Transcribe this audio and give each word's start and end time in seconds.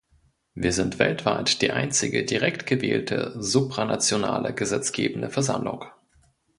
Wir 0.55 0.73
sind 0.73 0.97
weltweit 0.97 1.61
die 1.61 1.69
einzige 1.71 2.25
direkt 2.25 2.65
gewählte 2.65 3.35
supranationale 3.37 4.51
gesetzgebende 4.55 5.29
Versammlung. 5.29 5.85